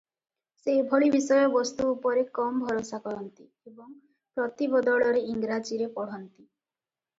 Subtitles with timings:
[0.61, 3.93] ସେ ଏଭଳି ବିଷୟବସ୍ତୁ ଉପରେ କମ ଭରସା କରନ୍ତି ଏବଂ
[4.41, 6.51] ପ୍ରତିବଦଳରେ ଇଂରାଜୀରେ ପଢ଼ନ୍ତି।